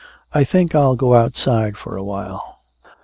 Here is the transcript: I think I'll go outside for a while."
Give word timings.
I 0.33 0.43
think 0.43 0.73
I'll 0.73 0.95
go 0.95 1.13
outside 1.13 1.77
for 1.77 1.95
a 1.95 2.03
while." 2.03 2.61